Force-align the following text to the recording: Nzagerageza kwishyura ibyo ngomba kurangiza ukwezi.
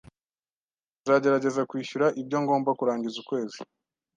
Nzagerageza 1.01 1.61
kwishyura 1.69 2.07
ibyo 2.21 2.37
ngomba 2.43 2.69
kurangiza 2.79 3.17
ukwezi. 3.23 3.59